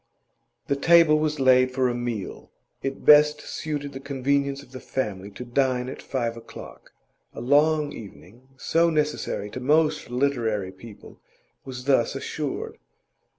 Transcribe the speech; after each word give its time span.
The 0.65 0.75
table 0.75 1.19
was 1.19 1.39
laid 1.39 1.69
for 1.75 1.87
a 1.87 1.93
meal. 1.93 2.49
It 2.81 3.05
best 3.05 3.41
suited 3.41 3.93
the 3.93 3.99
convenience 3.99 4.63
of 4.63 4.71
the 4.71 4.79
family 4.79 5.29
to 5.29 5.45
dine 5.45 5.87
at 5.89 6.01
five 6.01 6.35
o'clock; 6.35 6.91
a 7.35 7.39
long 7.39 7.93
evening, 7.93 8.47
so 8.57 8.89
necessary 8.89 9.51
to 9.51 9.59
most 9.59 10.09
literary 10.09 10.71
people, 10.71 11.19
was 11.65 11.85
thus 11.85 12.15
assured. 12.15 12.79